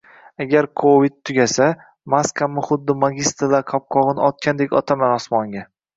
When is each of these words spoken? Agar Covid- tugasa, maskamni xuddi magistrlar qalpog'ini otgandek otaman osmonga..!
Agar 0.43 0.67
Covid- 0.83 1.17
tugasa, 1.29 1.67
maskamni 2.13 2.63
xuddi 2.69 2.95
magistrlar 3.05 3.67
qalpog'ini 3.73 4.25
otgandek 4.31 4.75
otaman 4.81 5.15
osmonga..! 5.19 5.63